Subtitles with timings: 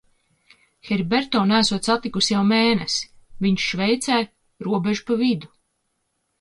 [0.87, 3.07] Heriberto neesot satikusi jau mēnesi,-
[3.47, 4.21] viņš Šveicē,
[4.71, 5.55] robeža pa vidu.